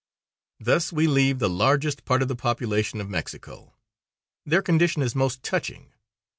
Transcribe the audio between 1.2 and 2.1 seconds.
the largest